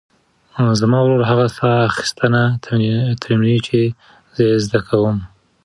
زما 0.79 0.97
ورور 1.03 1.21
هغه 1.31 1.47
ساه 1.57 1.75
اخیستنه 1.91 2.43
تمرینوي 3.21 3.57
چې 3.67 3.79
زه 4.35 4.41
یې 4.49 4.57
زده 4.65 4.79
کوم. 4.87 5.17